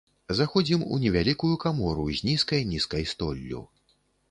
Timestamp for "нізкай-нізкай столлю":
2.31-3.61